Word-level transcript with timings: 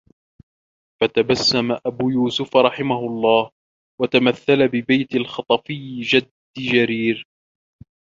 فَتَبَسَّمَ 1.01 1.77
أَبُو 1.85 2.09
يُوسُفَ 2.09 2.57
رَحِمَهُ 2.57 2.99
اللَّهُ 2.99 3.51
وَتَمَثَّلَ 4.01 4.67
بِبَيْتِيِّ 4.67 5.17
الْخَطَفِيِّ 5.17 6.01
جَدِّ 6.01 6.31
جَرِيرٍ 6.57 7.27